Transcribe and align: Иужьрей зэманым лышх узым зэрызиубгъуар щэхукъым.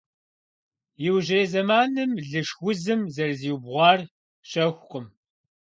Иужьрей 1.05 1.47
зэманым 1.51 2.11
лышх 2.29 2.57
узым 2.67 3.01
зэрызиубгъуар 3.13 3.99
щэхукъым. 4.49 5.05